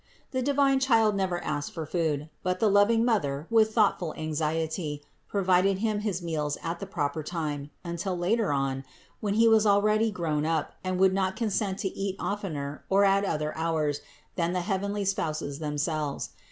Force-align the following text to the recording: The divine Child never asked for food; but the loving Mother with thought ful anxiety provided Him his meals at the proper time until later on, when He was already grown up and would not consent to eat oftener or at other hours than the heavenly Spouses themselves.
The 0.31 0.41
divine 0.41 0.79
Child 0.79 1.13
never 1.13 1.39
asked 1.43 1.73
for 1.73 1.85
food; 1.85 2.27
but 2.41 2.59
the 2.59 2.71
loving 2.71 3.05
Mother 3.05 3.45
with 3.51 3.71
thought 3.71 3.99
ful 3.99 4.15
anxiety 4.15 5.03
provided 5.27 5.77
Him 5.77 5.99
his 5.99 6.23
meals 6.23 6.57
at 6.63 6.79
the 6.79 6.87
proper 6.87 7.21
time 7.21 7.69
until 7.83 8.17
later 8.17 8.51
on, 8.51 8.83
when 9.19 9.35
He 9.35 9.47
was 9.47 9.67
already 9.67 10.09
grown 10.09 10.43
up 10.43 10.73
and 10.83 10.97
would 10.99 11.13
not 11.13 11.35
consent 11.35 11.77
to 11.85 11.89
eat 11.95 12.15
oftener 12.17 12.83
or 12.89 13.05
at 13.05 13.23
other 13.25 13.55
hours 13.55 14.01
than 14.37 14.53
the 14.53 14.61
heavenly 14.61 15.05
Spouses 15.05 15.59
themselves. 15.59 16.31